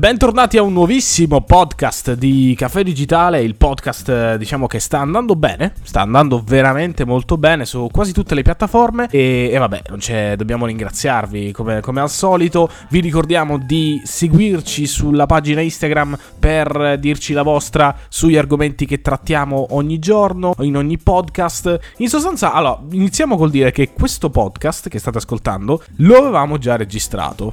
[0.00, 5.36] Bentornati a un nuovissimo podcast di Caffè Digitale, il podcast eh, diciamo che sta andando
[5.36, 10.64] bene, sta andando veramente molto bene su quasi tutte le piattaforme e, e vabbè, dobbiamo
[10.64, 17.42] ringraziarvi come, come, al solito, vi ricordiamo di seguirci sulla pagina Instagram per dirci la
[17.42, 21.78] vostra sugli argomenti che trattiamo ogni giorno, in ogni podcast.
[21.98, 26.76] In sostanza, allora, iniziamo col dire che questo podcast che state ascoltando lo avevamo già
[26.76, 27.52] registrato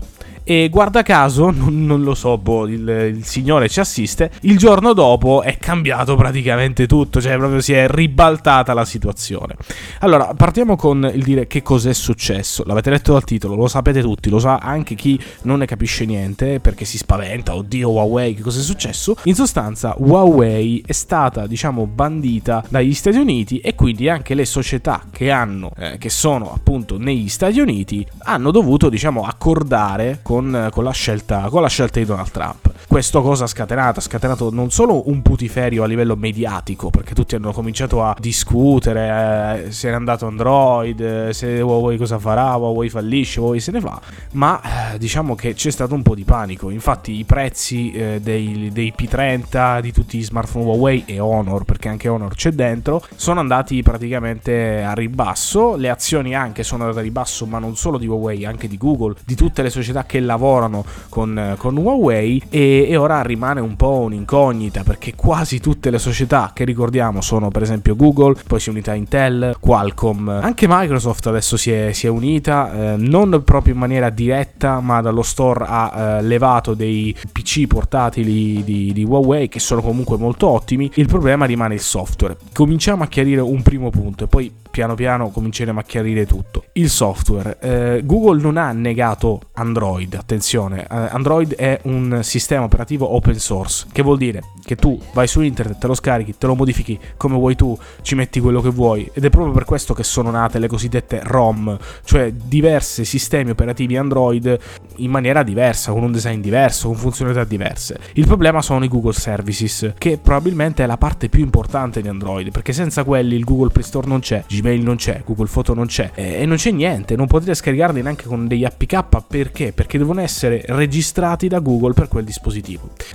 [0.50, 4.94] e guarda caso, non, non lo so, boh, il, il, signore ci assiste, il giorno
[4.94, 9.58] dopo è cambiato praticamente tutto, cioè proprio si è ribaltata la situazione.
[10.00, 12.64] Allora, partiamo con il dire che cos'è successo.
[12.66, 16.62] L'avete letto dal titolo, lo sapete tutti, lo sa anche chi non ne capisce niente
[16.62, 19.18] perché si spaventa, oddio Huawei, che cos'è successo?
[19.24, 25.04] In sostanza, Huawei è stata, diciamo, bandita dagli Stati Uniti e quindi anche le società
[25.12, 30.70] che hanno, eh, che sono appunto negli Stati Uniti, hanno dovuto, diciamo, accordare con con,
[30.72, 32.67] con, la scelta, con la scelta di Donald Trump.
[32.88, 34.00] Questo cosa ha scatenato?
[34.00, 39.66] Ha scatenato non solo un putiferio a livello mediatico, perché tutti hanno cominciato a discutere
[39.66, 43.82] eh, se è andato Android, eh, se Huawei cosa farà, Huawei fallisce, Huawei se ne
[43.82, 44.00] va,
[44.32, 46.70] ma eh, diciamo che c'è stato un po' di panico.
[46.70, 51.90] Infatti i prezzi eh, dei, dei, P30, di tutti gli smartphone Huawei e Honor, perché
[51.90, 55.76] anche Honor c'è dentro, sono andati praticamente a ribasso.
[55.76, 59.16] Le azioni anche sono andate a ribasso, ma non solo di Huawei, anche di Google,
[59.26, 64.00] di tutte le società che lavorano con, con Huawei e, e, ora rimane un po'
[64.00, 68.72] un'incognita perché quasi tutte le società che ricordiamo sono per esempio Google, poi si è
[68.72, 73.80] unita Intel, Qualcomm, anche Microsoft adesso si è, si è unita, eh, non proprio in
[73.80, 79.60] maniera diretta ma dallo store ha eh, levato dei PC portatili di, di Huawei che
[79.60, 82.38] sono comunque molto ottimi, il problema rimane il software.
[82.54, 86.66] Cominciamo a chiarire un primo punto e poi piano piano cominceremo a chiarire tutto.
[86.74, 87.58] Il software.
[87.60, 93.88] Eh, Google non ha negato Android, attenzione, eh, Android è un sistema operativo open source,
[93.92, 97.36] che vuol dire che tu vai su internet, te lo scarichi, te lo modifichi come
[97.36, 100.60] vuoi tu, ci metti quello che vuoi ed è proprio per questo che sono nate
[100.60, 104.58] le cosiddette ROM, cioè diversi sistemi operativi Android
[104.98, 108.00] in maniera diversa, con un design diverso, con funzionalità diverse.
[108.14, 112.52] Il problema sono i Google Services, che probabilmente è la parte più importante di Android,
[112.52, 115.88] perché senza quelli il Google Play Store non c'è, Gmail non c'è, Google Photo non
[115.88, 119.72] c'è e non c'è niente, non potrete scaricarli neanche con degli APK perché?
[119.72, 122.57] Perché devono essere registrati da Google per quel dispositivo.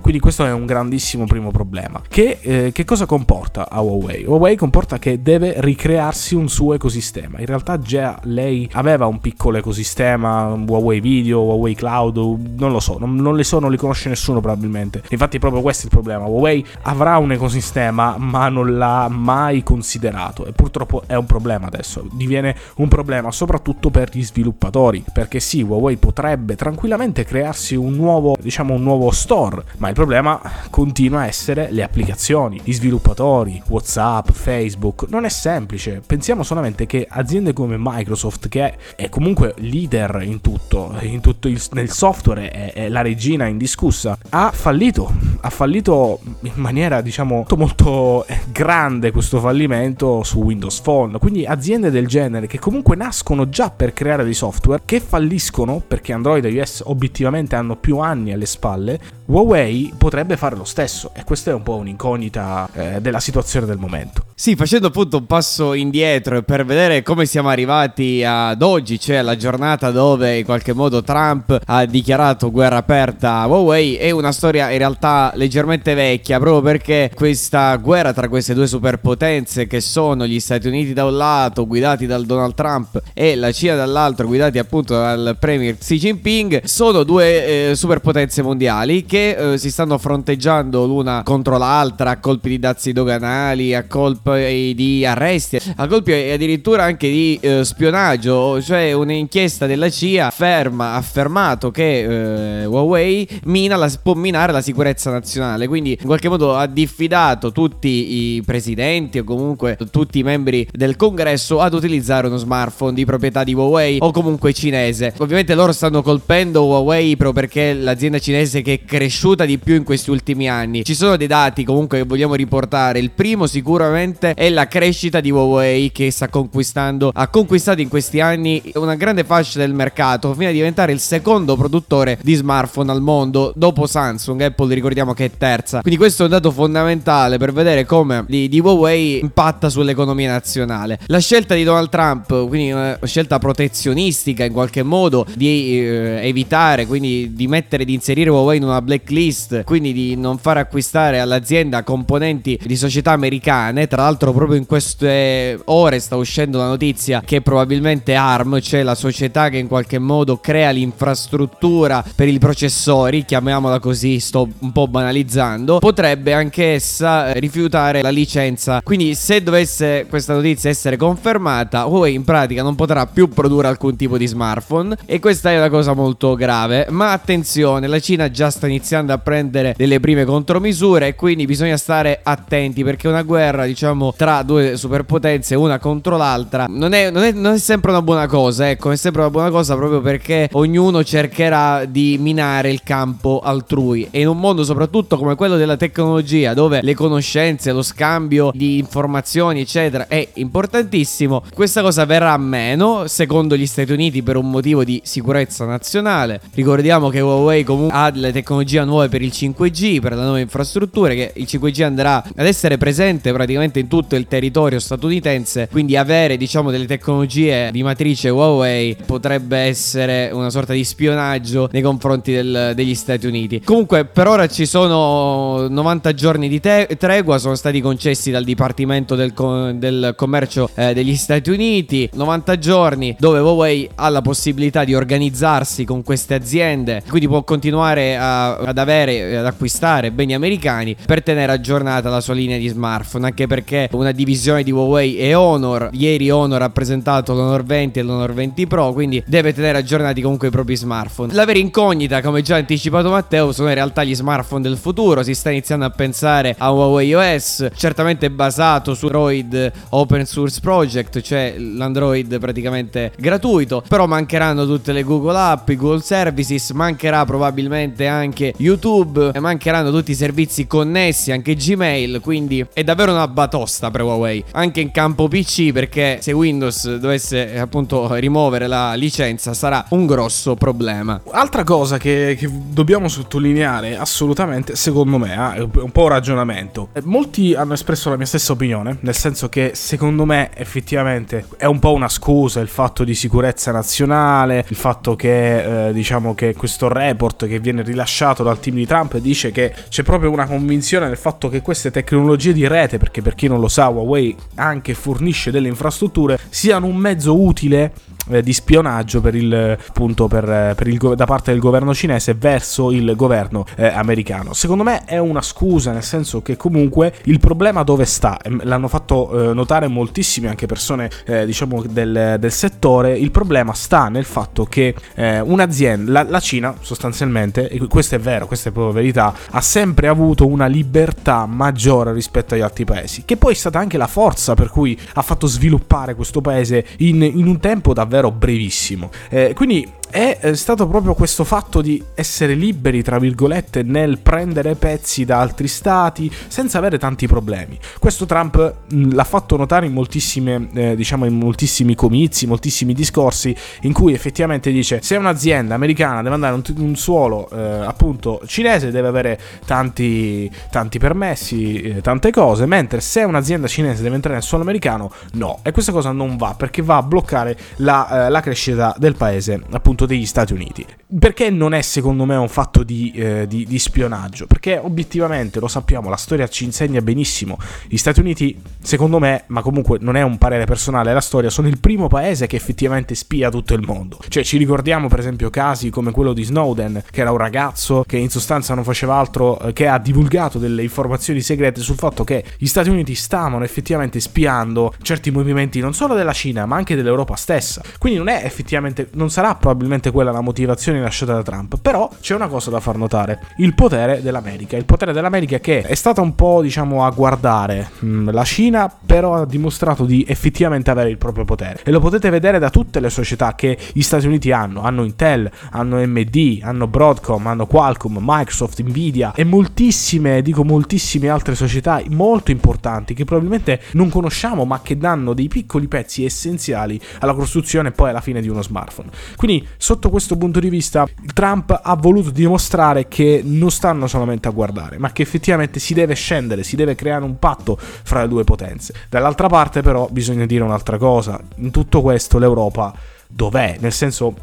[0.00, 2.00] Quindi questo è un grandissimo primo problema.
[2.08, 4.24] Che, eh, che cosa comporta a Huawei?
[4.24, 7.38] Huawei comporta che deve ricrearsi un suo ecosistema.
[7.40, 12.98] In realtà già lei aveva un piccolo ecosistema, Huawei Video, Huawei Cloud, non lo so,
[12.98, 15.02] non, non le so, non li conosce nessuno probabilmente.
[15.08, 16.26] Infatti è proprio questo il problema.
[16.26, 22.06] Huawei avrà un ecosistema ma non l'ha mai considerato e purtroppo è un problema adesso,
[22.12, 28.36] diviene un problema soprattutto per gli sviluppatori, perché sì, Huawei potrebbe tranquillamente crearsi un nuovo,
[28.40, 29.31] diciamo un nuovo store,
[29.78, 30.38] ma il problema
[30.68, 36.02] continua a essere le applicazioni, gli sviluppatori, WhatsApp, Facebook, non è semplice.
[36.04, 41.58] Pensiamo solamente che aziende come Microsoft che è comunque leader in tutto, in tutto il,
[41.72, 45.10] nel software è, è la regina indiscussa, ha fallito,
[45.42, 51.18] ha fallito in maniera diciamo molto, molto grande questo fallimento su Windows Phone.
[51.18, 55.82] Quindi quindi aziende del genere che comunque nascono già per creare dei software che falliscono
[55.86, 61.12] perché Android e iOS obiettivamente hanno più anni alle spalle, Huawei potrebbe fare lo stesso
[61.14, 64.24] e questa è un po' un'incognita eh, della situazione del momento.
[64.42, 69.36] Sì, facendo appunto un passo indietro per vedere come siamo arrivati ad oggi, cioè la
[69.36, 74.68] giornata dove in qualche modo Trump ha dichiarato guerra aperta a Huawei, è una storia
[74.72, 80.40] in realtà leggermente vecchia, proprio perché questa guerra tra queste due superpotenze che sono gli
[80.40, 84.94] Stati Uniti da un lato, guidati dal Donald Trump, e la Cina dall'altro, guidati appunto
[84.94, 91.22] dal Premier Xi Jinping, sono due eh, superpotenze mondiali che eh, si stanno fronteggiando l'una
[91.22, 97.08] contro l'altra a colpi di dazi doganali, a colpi di arresti, a colpi addirittura anche
[97.08, 104.14] di eh, spionaggio, cioè un'inchiesta della CIA afferma, affermato che eh, Huawei mina la, può
[104.14, 109.78] minare la sicurezza nazionale, quindi in qualche modo ha diffidato tutti i presidenti o comunque
[109.90, 114.52] tutti i membri del congresso ad utilizzare uno smartphone di proprietà di Huawei o comunque
[114.52, 115.14] cinese.
[115.18, 119.84] Ovviamente loro stanno colpendo Huawei proprio perché l'azienda cinese che cresce cresciuta di più in
[119.84, 120.84] questi ultimi anni.
[120.84, 122.98] Ci sono dei dati comunque che vogliamo riportare.
[122.98, 127.88] Il primo sicuramente sicuramente è la crescita di Huawei che sta conquistando, ha conquistato in
[127.88, 132.90] questi anni una grande fascia del mercato fino a diventare il secondo produttore di smartphone
[132.90, 134.40] al mondo dopo Samsung.
[134.40, 135.80] Apple ricordiamo che è terza.
[135.80, 140.98] Quindi questo è un dato fondamentale per vedere come di, di Huawei impatta sull'economia nazionale.
[141.06, 146.86] La scelta di Donald Trump, quindi una scelta protezionistica in qualche modo di eh, evitare,
[146.86, 151.82] quindi di mettere, di inserire Huawei in una blacklist, quindi di non far acquistare all'azienda
[151.82, 153.86] componenti di società americane.
[153.86, 158.96] Tra l'altro proprio in queste ore sta uscendo la notizia che probabilmente ARM, cioè la
[158.96, 164.88] società che in qualche modo crea l'infrastruttura per i processori, chiamiamola così, sto un po'
[164.88, 168.80] banalizzando, potrebbe anche essa rifiutare la licenza.
[168.82, 173.94] Quindi se dovesse questa notizia essere confermata, Huawei in pratica non potrà più produrre alcun
[173.96, 176.86] tipo di smartphone e questa è una cosa molto grave.
[176.90, 181.76] Ma attenzione, la Cina già sta iniziando a prendere delle prime contromisure e quindi bisogna
[181.76, 187.22] stare attenti perché una guerra, diciamo, tra due superpotenze, una contro l'altra, non è, non
[187.22, 190.48] è, non è sempre una buona cosa, ecco, è sempre una buona cosa proprio perché
[190.52, 195.76] ognuno cercherà di minare il campo altrui e in un mondo soprattutto come quello della
[195.76, 203.06] tecnologia dove le conoscenze, lo scambio di informazioni eccetera è importantissimo, questa cosa verrà meno
[203.06, 206.40] secondo gli Stati Uniti per un motivo di sicurezza nazionale.
[206.54, 211.14] Ricordiamo che Huawei comunque ha delle tecnologie nuove per il 5G, per le nuove infrastrutture,
[211.14, 216.36] che il 5G andrà ad essere presente praticamente in tutto il territorio statunitense, quindi avere
[216.36, 222.72] diciamo delle tecnologie di matrice Huawei potrebbe essere una sorta di spionaggio nei confronti del,
[222.74, 223.60] degli Stati Uniti.
[223.62, 229.14] Comunque per ora ci sono 90 giorni di te- tregua, sono stati concessi dal Dipartimento
[229.14, 234.84] del, co- del Commercio eh, degli Stati Uniti, 90 giorni dove Huawei ha la possibilità
[234.84, 240.96] di organizzarsi con queste aziende, quindi può continuare a, ad avere, ad acquistare beni americani
[241.04, 245.36] per tenere aggiornata la sua linea di smartphone, anche perché una divisione di Huawei è
[245.36, 250.20] Honor, ieri Honor ha presentato l'Honor 20 e l'Honor 20 Pro, quindi deve tenere aggiornati
[250.20, 251.32] comunque i propri smartphone.
[251.32, 255.34] La vera incognita, come già anticipato Matteo, sono in realtà gli smartphone del futuro, si
[255.34, 261.54] sta iniziando a pensare a Huawei OS, certamente basato su Android Open Source Project, cioè
[261.58, 268.54] l'Android praticamente gratuito, però mancheranno tutte le Google App, i Google Services, mancherà probabilmente anche
[268.56, 273.28] YouTube, mancheranno tutti i servizi connessi, anche Gmail, quindi è davvero una
[273.62, 279.54] batosta per Huawei, anche in campo PC perché se Windows dovesse appunto rimuovere la licenza
[279.54, 281.20] sarà un grosso problema.
[281.30, 286.88] Altra cosa che, che dobbiamo sottolineare assolutamente, secondo me, eh, è un po' un ragionamento.
[286.92, 291.66] Eh, molti hanno espresso la mia stessa opinione, nel senso che secondo me effettivamente è
[291.66, 296.54] un po' una scusa il fatto di sicurezza nazionale, il fatto che eh, diciamo che
[296.54, 301.06] questo report che viene rilasciato dal team di Trump dice che c'è proprio una convinzione
[301.06, 304.94] nel fatto che queste tecnologie di rete, perché per chi non lo sa Huawei anche
[304.94, 307.92] fornisce delle infrastrutture, siano un mezzo utile
[308.28, 312.90] eh, di spionaggio per il, appunto, per, per il, da parte del governo cinese verso
[312.90, 314.52] il governo eh, americano.
[314.52, 318.38] Secondo me è una scusa, nel senso che comunque il problema dove sta?
[318.62, 323.18] L'hanno fatto eh, notare moltissime anche persone eh, diciamo del, del, settore.
[323.18, 328.18] Il problema sta nel fatto che eh, un'azienda, la, la, Cina sostanzialmente, e questo è
[328.18, 333.24] vero, questa è proprio verità, ha sempre avuto una libertà maggiore rispetto agli altri paesi,
[333.24, 337.22] che poi è stata anche la forza per cui ha fatto sviluppare questo paese in,
[337.22, 339.10] in un tempo davvero davvero brevissimo.
[339.30, 345.24] Eh, quindi è stato proprio questo fatto di essere liberi, tra virgolette, nel prendere pezzi
[345.24, 347.78] da altri stati senza avere tanti problemi.
[347.98, 353.94] Questo Trump mh, l'ha fatto notare in eh, diciamo, in moltissimi comizi, moltissimi discorsi in
[353.94, 359.08] cui effettivamente dice se un'azienda americana deve andare un, un suolo eh, appunto cinese deve
[359.08, 364.62] avere tanti, tanti permessi, eh, tante cose, mentre se un'azienda cinese deve entrare nel suolo
[364.62, 365.60] americano no.
[365.62, 369.60] E questa cosa non va perché va a bloccare la, eh, la crescita del paese
[369.70, 370.84] appunto appunto degli Stati Uniti.
[371.18, 374.46] Perché non è secondo me un fatto di, eh, di, di, spionaggio?
[374.46, 377.58] Perché obiettivamente lo sappiamo, la storia ci insegna benissimo.
[377.86, 381.68] Gli Stati Uniti, secondo me, ma comunque non è un parere personale, la storia, sono
[381.68, 384.18] il primo paese che effettivamente spia tutto il mondo.
[384.28, 388.16] Cioè ci ricordiamo per esempio casi come quello di Snowden, che era un ragazzo che
[388.16, 392.44] in sostanza non faceva altro eh, che ha divulgato delle informazioni segrete sul fatto che
[392.56, 397.36] gli Stati Uniti stavano effettivamente spiando certi movimenti non solo della Cina ma anche dell'Europa
[397.36, 397.82] stessa.
[397.98, 401.78] Quindi non è effettivamente, non sarà probabilmente probabilmente quella la motivazione lasciata da Trump.
[401.80, 404.76] Però c'è una cosa da far notare: il potere dell'America.
[404.76, 409.34] Il potere dell'America che è stata un po', diciamo, a guardare mm, la Cina, però
[409.34, 411.80] ha dimostrato di effettivamente avere il proprio potere.
[411.84, 414.82] E lo potete vedere da tutte le società che gli Stati Uniti hanno.
[414.82, 421.54] Hanno Intel, hanno AMD, hanno Broadcom, hanno Qualcomm, Microsoft, Nvidia e moltissime, dico moltissime altre
[421.54, 427.34] società molto importanti che probabilmente non conosciamo ma che danno dei piccoli pezzi essenziali alla
[427.34, 429.10] costruzione e poi alla fine di uno smartphone.
[429.36, 434.52] Quindi sotto questo punto di vista Trump ha voluto dimostrare che non stanno solamente a
[434.52, 438.44] guardare ma che effettivamente si deve scendere, si deve creare un patto fra le due
[438.44, 438.94] potenze.
[439.08, 442.94] Dall'altra parte però bisogna dire un'altra cosa, in tutto questo l'Europa
[443.26, 443.78] dov'è?
[443.80, 444.36] Nel senso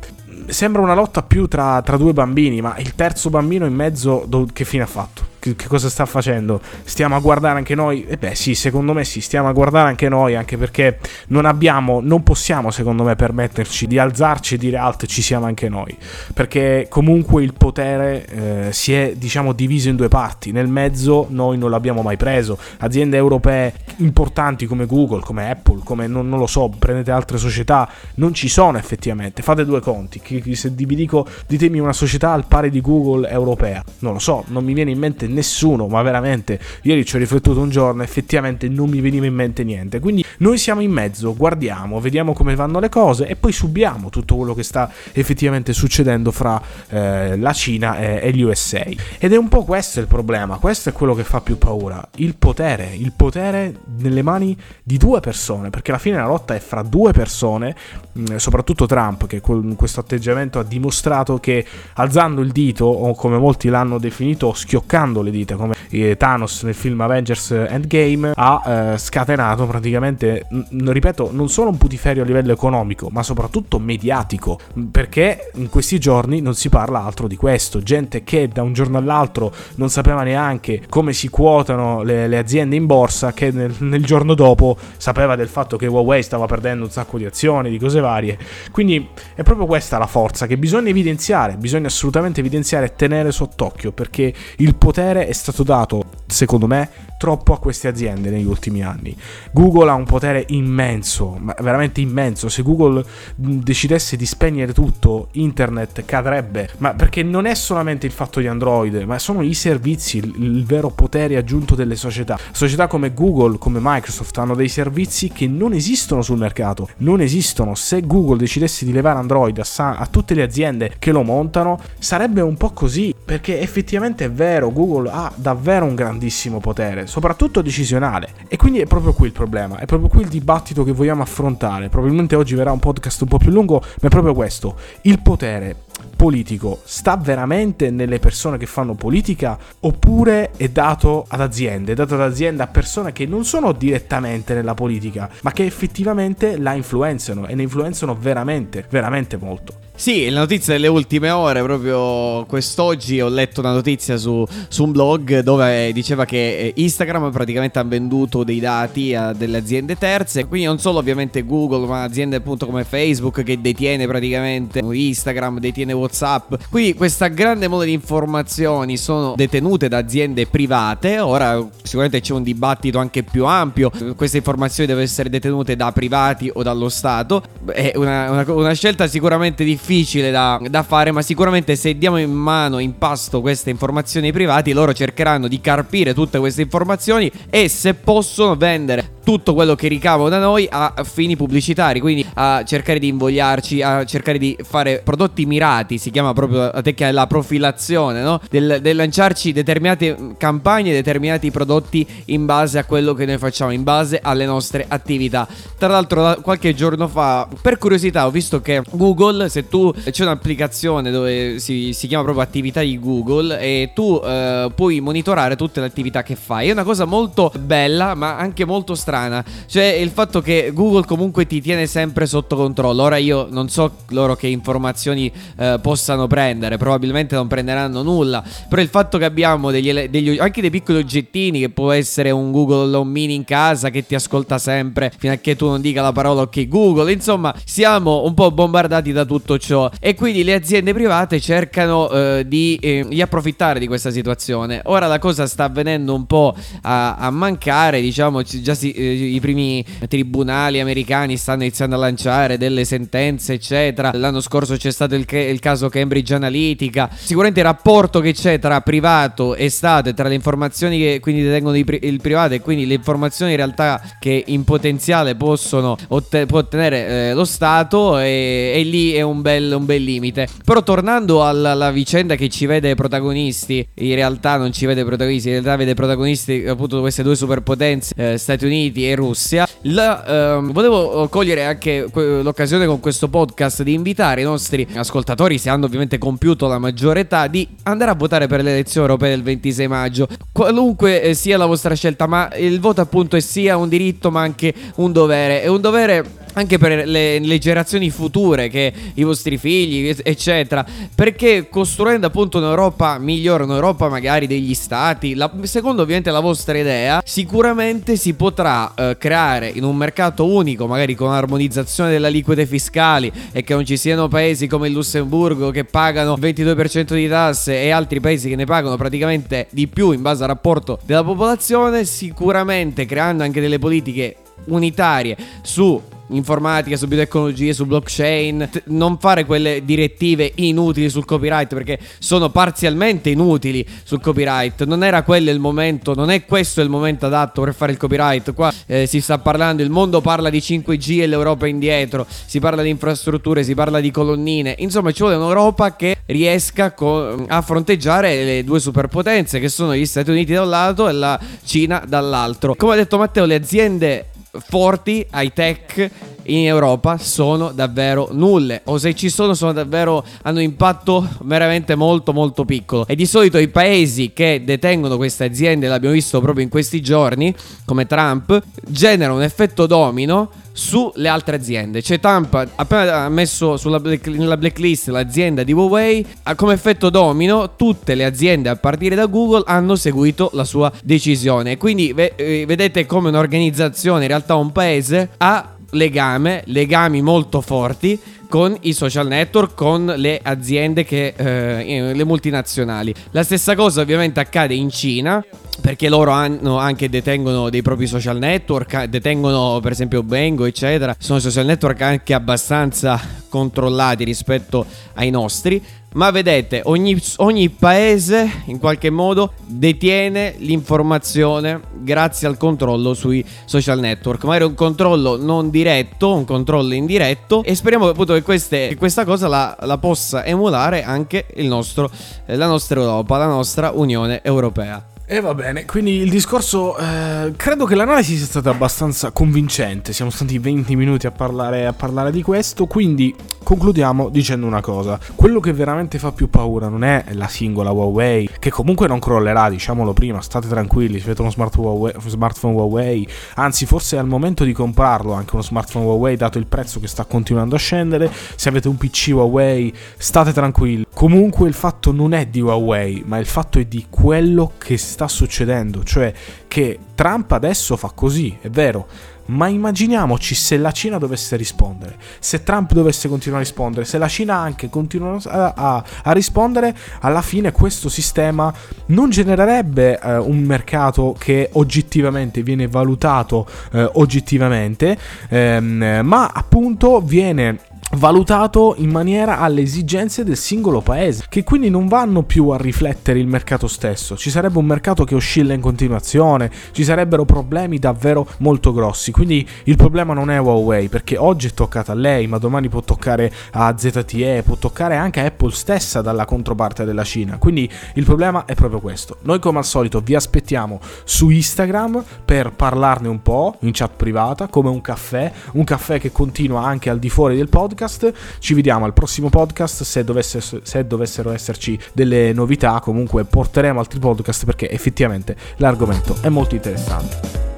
[0.48, 4.46] sembra una lotta più tra, tra, due bambini, ma il terzo bambino in mezzo do,
[4.52, 5.29] che fine ha fatto?
[5.40, 6.60] Che, cosa sta facendo?
[6.84, 8.06] Stiamo a guardare anche noi?
[8.06, 11.46] E eh beh sì, secondo me sì, stiamo a guardare anche noi, anche perché non
[11.46, 15.96] abbiamo, non possiamo secondo me permetterci di alzarci e dire alt ci siamo anche noi,
[16.34, 21.58] perché comunque il potere eh, si è diciamo diviso in due parti, nel mezzo noi
[21.58, 26.48] non l'abbiamo mai preso, aziende europee importanti come Google, come Apple, come non, non lo
[26.48, 30.22] so, prendete altre società, non ci sono effettivamente, fate due conti,
[30.54, 34.66] se vi dico ditemi una società al pari di Google europea, non lo so, non
[34.66, 38.90] mi viene in mente nessuno, ma veramente, ieri ci ho riflettuto un giorno, effettivamente non
[38.90, 40.00] mi veniva in mente niente.
[40.00, 44.36] Quindi noi siamo in mezzo, guardiamo, vediamo come vanno le cose e poi subiamo tutto
[44.36, 48.86] quello che sta effettivamente succedendo fra eh, la Cina e, e, gli USA.
[49.18, 52.36] Ed è un po' questo il problema, questo è quello che fa più paura, il
[52.36, 56.82] potere, il potere nelle mani di due persone, perché alla fine la lotta è fra
[56.82, 57.76] due persone,
[58.12, 63.38] mh, soprattutto Trump che con questo atteggiamento ha dimostrato che alzando il dito, o come
[63.38, 65.76] molti l'hanno definito, schioccando le dita come
[66.18, 72.24] Thanos nel film Avengers Endgame ha eh, scatenato praticamente, n- ripeto, non solo un putiferio
[72.24, 74.60] a livello economico, ma soprattutto mediatico,
[74.92, 78.98] perché in questi giorni non si parla altro di questo, gente che da un giorno
[78.98, 84.04] all'altro non sapeva neanche come si quotano le, le aziende in borsa, che nel, nel
[84.06, 88.00] giorno dopo sapeva del fatto che Huawei stava perdendo un sacco di azioni, di cose
[88.00, 88.38] varie.
[88.72, 93.92] Quindi è proprio questa la forza che bisogna evidenziare, bisogna assolutamente evidenziare e tenere sott'occhio,
[93.92, 95.78] perché il potere è stato dato,
[96.26, 99.16] secondo me, troppo a queste aziende negli ultimi anni.
[99.52, 102.48] Google ha un potere immenso, veramente immenso.
[102.48, 103.04] Se Google
[103.36, 106.70] decidesse di spegnere tutto, internet cadrebbe.
[106.78, 110.66] Ma perché non è solamente il fatto di Android, ma sono i servizi, il, il
[110.66, 112.38] vero potere aggiunto delle società.
[112.52, 116.88] Società come Google, come Microsoft hanno dei servizi che non esistono sul mercato.
[116.98, 117.76] Non esistono.
[117.76, 122.40] Se Google decidesse di levare Android a, a tutte le aziende che lo montano, sarebbe
[122.40, 123.14] un po' così.
[123.26, 128.34] Perché effettivamente è vero, Google ha davvero un grandissimo potere soprattutto decisionale.
[128.48, 131.90] E quindi è proprio qui il problema, è proprio qui il dibattito che vogliamo affrontare.
[131.90, 134.76] Probabilmente oggi verrà un podcast un po' più lungo, ma è proprio questo.
[135.02, 135.76] Il potere
[136.16, 142.16] politico sta veramente nelle persone che fanno politica oppure è dato ad aziende, è dato
[142.16, 147.48] ad aziende a persone che non sono direttamente nella politica, ma che effettivamente la influenzano
[147.48, 149.88] e ne influenzano veramente, veramente molto.
[150.00, 154.94] Sì, la notizia delle ultime ore, proprio quest'oggi ho letto una notizia su, su un
[154.94, 160.46] blog dove diceva che eh, Instagram praticamente ha venduto dei dati a delle aziende terze,
[160.46, 165.89] quindi non solo ovviamente Google, ma aziende appunto come Facebook che detiene praticamente Instagram, detiene
[165.94, 166.54] WhatsApp.
[166.70, 172.44] Quindi questa grande mole di informazioni sono detenute da aziende private, ora sicuramente c'è un
[172.44, 177.94] dibattito anche più ampio, queste informazioni devono essere detenute da privati o dallo Stato, è
[177.96, 182.80] una, una, una scelta sicuramente difficile da, da, fare, ma sicuramente se diamo in mano,
[182.80, 187.94] in pasto queste informazioni ai privati, loro cercheranno di carpire tutte queste informazioni e se
[187.94, 193.10] possono vendere tutto quello che ricavo da noi a fini pubblicitari, quindi a cercare di
[193.10, 197.28] invogliarci, a cercare di fare prodotti mirati, si chiama proprio a te che è la
[197.28, 198.42] profilazione, no?
[198.50, 203.84] Del, del lanciarci determinate campagne, determinati prodotti in base a quello che noi facciamo, in
[203.84, 205.48] base alle nostre attività.
[205.78, 211.12] Tra l'altro qualche giorno fa, per curiosità, ho visto che Google, se tu c'è un'applicazione
[211.12, 215.86] dove si, si chiama proprio attività di Google e tu eh, puoi monitorare tutte le
[215.86, 216.70] attività che fai.
[216.70, 219.44] È una cosa molto bella, ma anche molto strana strana.
[219.66, 223.04] Cioè, il fatto che Google comunque ti tiene sempre sotto controllo.
[223.04, 228.44] Ora io non so loro che informazioni eh, possano prendere, probabilmente non prenderanno nulla.
[228.68, 232.52] Però il fatto che abbiamo degli, degli, anche dei piccoli oggettini, che può essere un
[232.52, 236.02] Google Home Mini in casa che ti ascolta sempre fino a che tu non dica
[236.02, 237.12] la parola ok Google.
[237.12, 239.90] Insomma, siamo un po' bombardati da tutto ciò.
[240.00, 244.82] E quindi le aziende private cercano eh, di, eh, di, approfittare di questa situazione.
[244.86, 249.84] Ora la cosa sta avvenendo un po' a, a mancare, diciamo, già si i primi
[250.08, 254.12] tribunali americani stanno iniziando a lanciare delle sentenze, eccetera.
[254.14, 257.10] L'anno scorso c'è stato il, il caso Cambridge Analytica.
[257.14, 261.44] Sicuramente il rapporto che c'è tra privato e Stato e tra le informazioni che quindi
[261.44, 266.46] detengono il, il privato e quindi le informazioni in realtà che in potenziale possono otte-
[266.46, 270.48] può ottenere eh, lo Stato e, e, lì è un bel, un bel limite.
[270.64, 275.48] Però tornando alla, alla, vicenda che ci vede protagonisti, in realtà non ci vede protagonisti,
[275.48, 279.68] in realtà vede protagonisti appunto queste due superpotenze, eh, Stati Uniti e Russia.
[279.84, 285.70] La, ehm, volevo cogliere anche l'occasione con questo podcast di invitare i nostri ascoltatori, se
[285.70, 289.44] hanno ovviamente compiuto la maggiore età, di andare a votare per le elezioni europee del
[289.44, 290.28] 26 maggio.
[290.52, 294.42] Qualunque eh, sia la vostra scelta, ma il voto appunto è sia un diritto ma
[294.42, 295.62] anche un dovere.
[295.62, 300.86] È un dovere anche per le, le, generazioni future, che i vostri figli, eccetera.
[301.14, 307.22] Perché costruendo appunto un'Europa migliore, un'Europa magari degli stati, la, secondo ovviamente la vostra idea,
[307.26, 313.32] sicuramente si potrà eh, creare in un mercato unico, magari con armonizzazione delle aliquote fiscali
[313.52, 317.82] e che non ci siano paesi come il Lussemburgo che pagano il 22% di tasse
[317.82, 322.06] e altri paesi che ne pagano praticamente di più in base al rapporto della popolazione,
[322.06, 324.36] sicuramente creando anche delle politiche
[324.66, 331.74] unitarie su informatica, su biotecnologie, su blockchain, t- non fare quelle direttive inutili sul copyright
[331.74, 334.84] perché sono parzialmente inutili sul copyright.
[334.86, 338.54] Non era quello il momento, non è questo il momento adatto per fare il copyright.
[338.54, 342.60] Qua eh, si sta parlando, il mondo parla di 5G e l'Europa è indietro, si
[342.60, 344.76] parla di infrastrutture, si parla di colonnine.
[344.80, 350.06] Insomma, ci vuole un'Europa che riesca co- a fronteggiare le due superpotenze che sono gli
[350.06, 352.76] Stati Uniti da un lato e la Cina dall'altro.
[352.76, 356.10] Come ha detto Matteo, le aziende forti, high tech
[356.44, 358.82] in Europa sono davvero nulle.
[358.86, 363.06] O se ci sono sono davvero hanno impatto veramente molto molto piccolo.
[363.08, 367.54] E di solito i paesi che detengono queste aziende l'abbiamo visto proprio in questi giorni
[367.86, 372.02] come Trump generano un effetto domino sulle altre aziende.
[372.02, 378.16] Cioè Tampa ha appena messo black, nella blacklist l'azienda di Huawei, come effetto domino tutte
[378.16, 381.78] le aziende a partire da Google hanno seguito la sua decisione.
[381.78, 388.18] Quindi eh, vedete come un'organizzazione, in realtà un paese, ha legame, legami molto forti
[388.50, 393.14] con i social network, con le aziende che eh, le multinazionali.
[393.32, 395.44] La stessa cosa ovviamente accade in Cina
[395.80, 401.16] perché loro hanno anche detengono dei propri social network, detengono per esempio Bengo, eccetera.
[401.18, 405.82] Sono social network anche abbastanza controllati rispetto ai nostri.
[406.14, 414.00] Ma vedete, ogni, ogni, paese in qualche modo detiene l'informazione grazie al controllo sui social
[414.00, 414.44] network.
[414.44, 417.64] Magari un controllo non diretto, un controllo indiretto.
[417.64, 422.10] E speriamo appunto che, queste, che questa cosa la, la, possa emulare anche nostro,
[422.46, 425.06] la nostra Europa, la nostra Unione Europea.
[425.32, 430.32] E va bene, quindi il discorso, eh, credo che l'analisi sia stata abbastanza convincente, siamo
[430.32, 435.60] stati 20 minuti a parlare, a parlare, di questo, quindi concludiamo dicendo una cosa, quello
[435.60, 440.14] che veramente fa più paura non è la singola Huawei, che comunque non crollerà, diciamolo
[440.14, 444.64] prima, state tranquilli, se avete uno smart Huawei, smartphone Huawei, anzi forse è al momento
[444.64, 448.68] di comprarlo anche uno smartphone Huawei, dato il prezzo che sta continuando a scendere, se
[448.68, 453.46] avete un PC Huawei state tranquilli, comunque il fatto non è di Huawei, ma il
[453.46, 456.32] fatto è di quello che sta sta succedendo, cioè
[456.70, 459.08] che Trump adesso fa così, è vero,
[459.48, 464.30] ma immaginiamoci se la Cina dovesse rispondere, se Trump dovesse continuare a rispondere, se la
[464.30, 468.74] Cina anche continua a, a, a rispondere, alla fine questo sistema
[469.08, 475.18] non genererebbe eh, un mercato che oggettivamente viene valutato eh, oggettivamente,
[475.50, 477.80] ehm, ma appunto viene
[478.14, 483.40] valutato in maniera alle esigenze del singolo paese, che quindi non vanno più a riflettere
[483.40, 484.36] il mercato stesso.
[484.36, 489.32] Ci sarebbe un mercato che oscilla in continuazione, ci sarebbero problemi davvero molto grossi.
[489.32, 493.02] Quindi il problema non è Huawei, perché oggi è toccata a lei, ma domani può
[493.02, 497.58] toccare a ZTE, può toccare anche a Apple stessa dalla controparte della Cina.
[497.58, 499.38] Quindi il problema è proprio questo.
[499.42, 504.68] Noi come al solito vi aspettiamo su Instagram per parlarne un po' in chat privata,
[504.68, 508.34] come un caffè, un caffè che continua anche al di fuori del podcast podcast.
[508.60, 510.04] Ci vediamo al prossimo podcast.
[510.04, 516.50] Se, dovesse, se dovessero esserci delle novità, comunque porteremo altri podcast perché effettivamente l'argomento è
[516.50, 517.69] molto interessante.